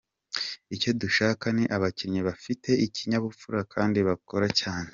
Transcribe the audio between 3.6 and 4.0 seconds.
kandi